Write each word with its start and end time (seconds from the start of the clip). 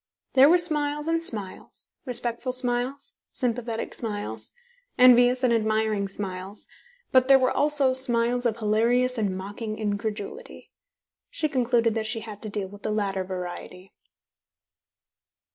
There 0.33 0.49
were 0.49 0.57
smiles 0.57 1.07
and 1.07 1.23
smiles, 1.23 1.91
respectful 2.05 2.51
smiles, 2.53 3.13
sympathetic 3.31 3.93
smiles, 3.93 4.51
envious 4.97 5.43
and 5.43 5.53
admiring 5.53 6.07
smiles, 6.07 6.67
but 7.11 7.27
there 7.27 7.37
were 7.37 7.51
also 7.51 7.93
smiles 7.93 8.47
of 8.47 8.57
hilarious 8.57 9.19
and 9.19 9.37
mocking 9.37 9.77
incredulity. 9.77 10.71
She 11.29 11.47
concluded 11.47 11.93
that 11.93 12.07
she 12.07 12.21
had 12.21 12.41
to 12.41 12.49
deal 12.49 12.67
with 12.69 12.81
the 12.81 12.89
latter 12.89 13.23
variety. 13.23 13.93